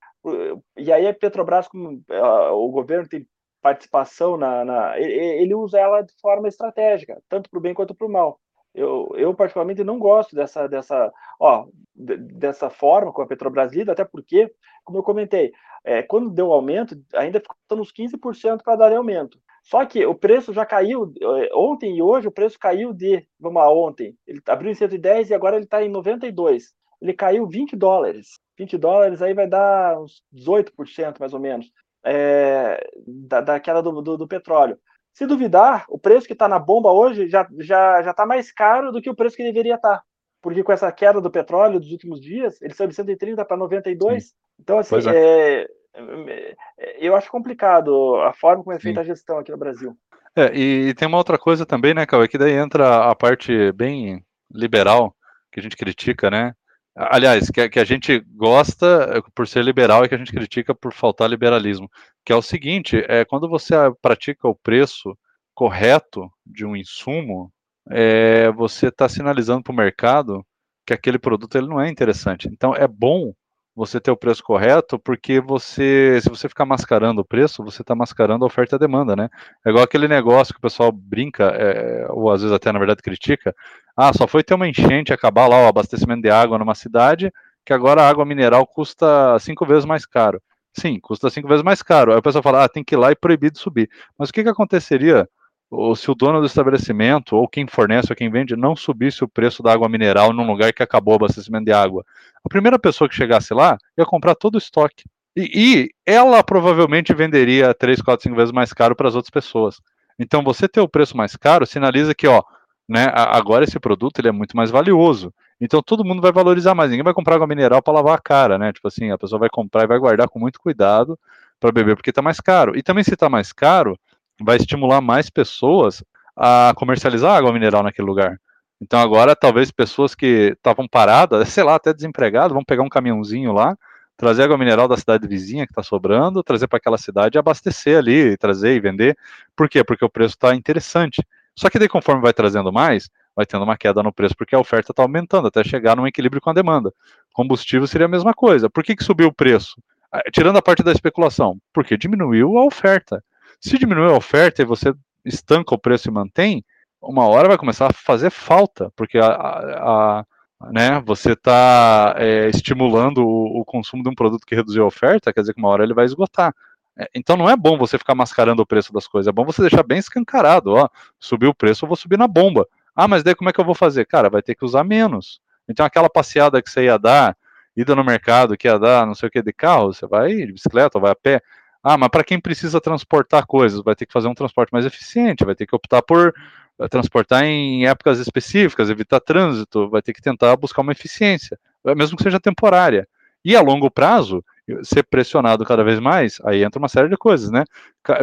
[0.76, 3.26] E aí a Petrobras, como o governo tem
[3.60, 8.06] participação na, na ele usa ela de forma estratégica, tanto para o bem quanto para
[8.06, 8.40] o mal.
[8.76, 14.04] Eu, eu particularmente não gosto dessa dessa ó dessa forma com a Petrobras lida, até
[14.04, 14.52] porque,
[14.84, 19.40] como eu comentei, é, quando deu aumento, ainda ficou uns 15% para dar aumento.
[19.62, 23.60] Só que o preço já caiu eh, ontem e hoje, o preço caiu de, vamos
[23.60, 26.72] lá, ontem, ele abriu em 110 e agora ele está em 92.
[27.00, 28.38] Ele caiu 20 dólares.
[28.58, 31.72] 20 dólares aí vai dar uns 18% mais ou menos
[32.06, 34.78] é, da, da, queda do, do, do, petróleo.
[35.16, 38.52] Se duvidar, o preço que está na bomba hoje já está já, já tá mais
[38.52, 39.96] caro do que o preço que deveria estar.
[39.96, 40.02] Tá.
[40.42, 44.24] Porque com essa queda do petróleo dos últimos dias, ele saiu de 130 para 92.
[44.24, 44.30] Sim.
[44.60, 45.66] Então, assim, é.
[45.94, 46.54] É,
[47.00, 49.10] eu acho complicado a forma como é feita Sim.
[49.10, 49.96] a gestão aqui no Brasil.
[50.36, 54.22] É, e, tem uma outra coisa também, né, Cauê, que daí entra a parte bem
[54.52, 55.16] liberal
[55.50, 56.52] que a gente critica, né?
[56.96, 60.92] Aliás, que, que, a gente gosta por ser liberal e que a gente critica por
[60.92, 61.90] faltar liberalismo,
[62.24, 65.16] que é o seguinte, é quando você pratica o preço
[65.54, 67.52] correto de um insumo,
[67.90, 70.44] é, você está sinalizando para o mercado
[70.86, 72.48] que aquele produto ele não é interessante.
[72.50, 73.32] Então é bom
[73.76, 77.94] você ter o preço correto, porque você, se você ficar mascarando o preço, você está
[77.94, 79.28] mascarando a oferta e a demanda, né?
[79.64, 83.02] É igual aquele negócio que o pessoal brinca, é, ou às vezes até na verdade
[83.02, 83.54] critica.
[83.94, 87.30] Ah, só foi ter uma enchente acabar lá o abastecimento de água numa cidade,
[87.66, 90.40] que agora a água mineral custa cinco vezes mais caro.
[90.72, 92.12] Sim, custa cinco vezes mais caro.
[92.12, 93.90] Aí o pessoal fala, ah, tem que ir lá e proibir de subir.
[94.18, 95.28] Mas o que, que aconteceria
[95.70, 99.28] ou se o dono do estabelecimento ou quem fornece ou quem vende não subisse o
[99.28, 102.04] preço da água mineral num lugar que acabou o abastecimento de água,
[102.44, 105.04] a primeira pessoa que chegasse lá ia comprar todo o estoque.
[105.36, 109.80] E, e ela provavelmente venderia 3, 4, 5 vezes mais caro para as outras pessoas.
[110.18, 112.42] Então, você ter o preço mais caro sinaliza que, ó,
[112.88, 115.34] né, agora esse produto ele é muito mais valioso.
[115.60, 116.90] Então, todo mundo vai valorizar mais.
[116.90, 118.72] Ninguém vai comprar água mineral para lavar a cara, né?
[118.72, 121.18] Tipo assim, a pessoa vai comprar e vai guardar com muito cuidado
[121.60, 122.76] para beber porque está mais caro.
[122.76, 123.98] E também, se está mais caro,
[124.40, 126.02] vai estimular mais pessoas
[126.36, 128.38] a comercializar água mineral naquele lugar.
[128.80, 133.52] Então agora talvez pessoas que estavam paradas, sei lá, até desempregadas, vão pegar um caminhãozinho
[133.52, 133.76] lá,
[134.16, 137.98] trazer água mineral da cidade vizinha que está sobrando, trazer para aquela cidade e abastecer
[137.98, 139.16] ali, trazer e vender.
[139.54, 139.82] Por quê?
[139.82, 141.22] Porque o preço está interessante.
[141.54, 144.58] Só que daí conforme vai trazendo mais, vai tendo uma queda no preço, porque a
[144.58, 146.92] oferta está aumentando até chegar num equilíbrio com a demanda.
[147.32, 148.68] Combustível seria a mesma coisa.
[148.68, 149.76] Por que, que subiu o preço?
[150.12, 153.22] Ah, tirando a parte da especulação, porque diminuiu a oferta.
[153.60, 156.64] Se diminuir a oferta e você estanca o preço e mantém,
[157.00, 160.24] uma hora vai começar a fazer falta, porque a, a,
[160.60, 164.86] a né, você está é, estimulando o, o, consumo de um produto que reduziu a
[164.86, 166.54] oferta, quer dizer que uma hora ele vai esgotar.
[166.98, 169.62] É, então não é bom você ficar mascarando o preço das coisas, é bom você
[169.62, 170.88] deixar bem escancarado, ó,
[171.20, 172.66] subiu o preço, eu vou subir na bomba.
[172.94, 174.06] Ah, mas daí como é que eu vou fazer?
[174.06, 175.40] Cara, vai ter que usar menos.
[175.68, 177.36] Então aquela passeada que você ia dar,
[177.76, 180.52] ida no mercado, que ia dar não sei o que de carro, você vai de
[180.52, 181.42] bicicleta vai a pé,
[181.88, 185.44] ah, mas para quem precisa transportar coisas, vai ter que fazer um transporte mais eficiente,
[185.44, 186.34] vai ter que optar por
[186.80, 191.94] eh, transportar em épocas específicas, evitar trânsito, vai ter que tentar buscar uma eficiência, eh,
[191.94, 193.06] mesmo que seja temporária.
[193.44, 194.44] E a longo prazo,
[194.82, 197.62] ser pressionado cada vez mais, aí entra uma série de coisas, né?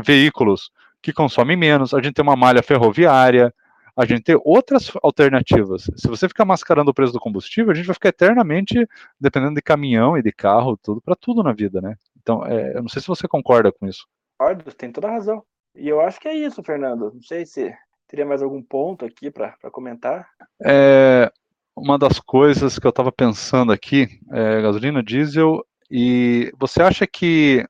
[0.04, 0.70] Veículos
[1.02, 3.54] que consomem menos, a gente tem uma malha ferroviária,
[3.96, 5.90] a gente tem outras alternativas.
[5.96, 8.86] Se você ficar mascarando o preço do combustível, a gente vai ficar eternamente
[9.18, 11.96] dependendo de caminhão e de carro, tudo para tudo na vida, né?
[12.24, 14.08] Então, é, eu não sei se você concorda com isso.
[14.40, 15.44] Concordo, tem toda a razão.
[15.76, 17.12] E eu acho que é isso, Fernando.
[17.14, 17.72] Não sei se
[18.08, 20.28] teria mais algum ponto aqui para comentar.
[20.64, 21.32] É,
[21.76, 27.66] uma das coisas que eu estava pensando aqui é gasolina, diesel, e você acha que.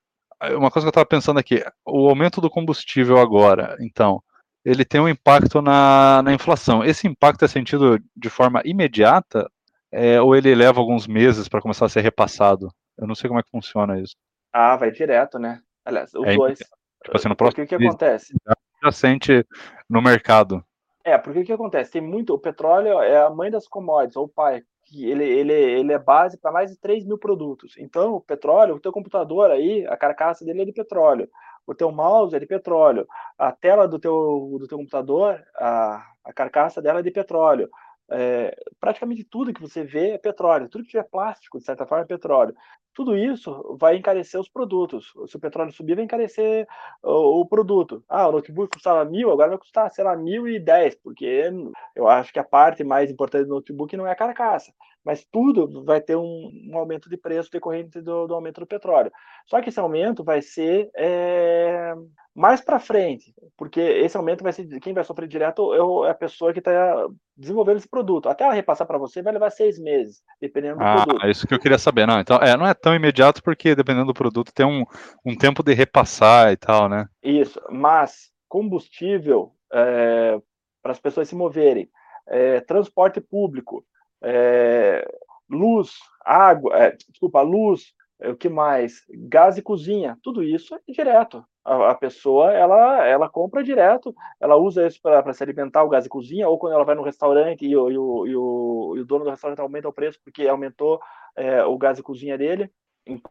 [0.57, 4.21] Uma coisa que eu estava pensando aqui, o aumento do combustível agora, então,
[4.65, 6.83] ele tem um impacto na, na inflação.
[6.83, 9.49] Esse impacto é sentido de forma imediata
[9.89, 12.67] é, ou ele leva alguns meses para começar a ser repassado?
[12.97, 14.15] Eu não sei como é que funciona isso.
[14.53, 15.59] Ah, vai direto, né?
[15.83, 16.59] Aliás, os é, dois.
[16.59, 18.33] Tipo assim, no próximo o que acontece?
[18.47, 19.45] Já, já sente
[19.89, 20.63] no mercado.
[21.03, 21.91] É, porque o que acontece?
[21.91, 22.33] Tem muito.
[22.33, 24.63] O petróleo é a mãe das commodities, ou o pai.
[24.85, 27.75] Que ele, ele, ele é base para mais de 3 mil produtos.
[27.77, 31.29] Então, o petróleo, o teu computador aí, a carcaça dele é de petróleo.
[31.65, 33.07] O teu mouse é de petróleo.
[33.37, 37.69] A tela do teu, do teu computador, a, a carcaça dela é de petróleo.
[38.11, 40.69] É, praticamente tudo que você vê é petróleo.
[40.69, 42.55] Tudo que tiver plástico, de certa forma, é petróleo
[42.93, 45.13] tudo isso vai encarecer os produtos.
[45.27, 46.67] Se o petróleo subir, vai encarecer
[47.01, 48.03] o, o, produto.
[48.07, 51.51] Ah, o notebook custava mil, agora vai custar, sei lá, mil e dez, porque
[51.95, 54.71] eu acho que a parte mais importante do notebook não é a carcaça,
[55.03, 59.11] mas tudo vai ter um, um aumento de preço decorrente do, do, aumento do petróleo.
[59.45, 61.93] Só que esse aumento vai ser é,
[62.33, 66.15] mais para frente, porque esse aumento vai ser quem vai sofrer direto é, é a
[66.15, 68.29] pessoa que está desenvolvendo esse produto.
[68.29, 71.25] Até ela repassar para você vai levar seis meses, dependendo do ah, produto.
[71.25, 72.07] É isso que eu queria saber.
[72.07, 74.85] Não, então, é, não é tão imediato porque dependendo do produto tem um,
[75.25, 77.07] um tempo de repassar e tal, né?
[77.21, 80.39] Isso, mas combustível é,
[80.81, 81.89] para as pessoas se moverem,
[82.27, 83.83] é, transporte público,
[84.23, 85.05] é,
[85.49, 89.03] luz, água, é, desculpa, luz, é, o que mais?
[89.09, 91.43] Gás e cozinha, tudo isso é direto.
[91.63, 96.05] A, a pessoa ela, ela compra direto, ela usa isso para se alimentar, o gás
[96.05, 98.99] e cozinha, ou quando ela vai no restaurante e o, e o, e o, e
[99.01, 100.99] o dono do restaurante aumenta o preço porque aumentou
[101.35, 102.71] é, o gás e cozinha dele,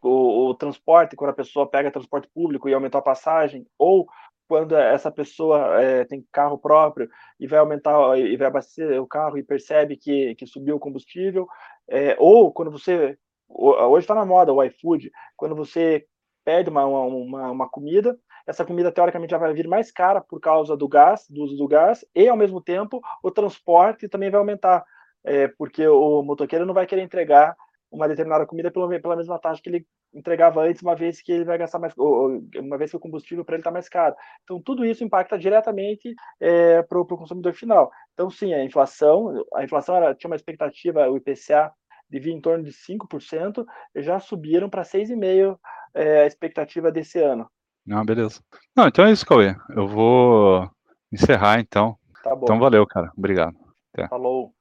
[0.01, 4.07] o, o, transporte, quando a pessoa pega transporte público e aumentou a passagem, ou
[4.47, 9.37] quando essa pessoa é, tem carro próprio e vai aumentar e vai abastecer o carro
[9.37, 11.47] e percebe que, que subiu o combustível,
[11.89, 13.17] é, ou quando você
[13.47, 16.05] hoje está na moda o iFood, quando você
[16.43, 18.17] pede uma, uma, uma, comida,
[18.47, 21.67] essa comida teoricamente já vai vir mais cara por causa do gás, do uso do
[21.67, 24.83] gás, e ao mesmo tempo o transporte também vai aumentar.
[25.23, 27.55] é, porque o motoqueiro não vai querer entregar
[27.93, 31.45] uma determinada comida pela, pela mesma taxa que ele entregava antes, uma vez que ele
[31.45, 34.15] vai gastar mais, uma vez que o combustível para ele está mais caro.
[34.43, 37.91] Então, tudo isso impacta diretamente é, para o consumidor final.
[38.13, 41.71] Então, sim, a inflação, a inflação era, tinha uma expectativa, o IPCA
[42.09, 43.65] devia em torno de 5%,
[43.95, 45.57] já subiram para 6,5%
[45.93, 47.47] é, a expectativa desse ano.
[47.91, 48.41] Ah, beleza.
[48.75, 49.55] Não, então é isso, Cauê.
[49.75, 50.69] Eu vou
[51.11, 51.97] encerrar, então.
[52.23, 52.43] Tá bom.
[52.43, 53.11] Então, valeu, cara.
[53.15, 53.55] Obrigado.
[53.93, 54.07] Até.
[54.07, 54.53] Falou.